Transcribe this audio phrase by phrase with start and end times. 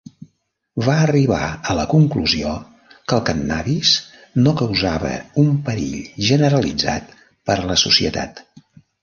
[0.85, 1.41] Va arribar
[1.73, 2.53] a la conclusió
[2.93, 3.91] que el cànnabis
[4.47, 5.13] no causava
[5.45, 7.15] un perill generalitzat
[7.51, 8.45] per a la societat.